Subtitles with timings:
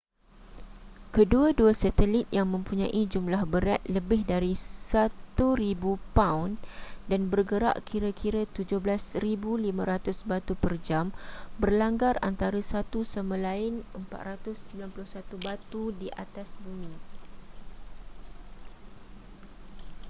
[1.15, 5.13] kedua-dua satelit yang mempunyai jumlah berat lebih dari 1,000
[6.17, 6.51] paun
[7.09, 9.21] dan bergerak kira-kira 17,500
[10.29, 11.05] batu per jam
[11.63, 13.73] berlanggar antara satu sama lain
[14.11, 16.93] 491 batu di atas bumi